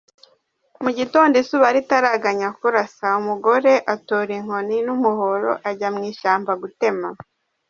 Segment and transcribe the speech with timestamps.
[0.83, 7.07] Mu gitondo, izuba ritaraganya kurasa, umugore atora inkoni n'umuhoro, ajya mu ishyamba gutema.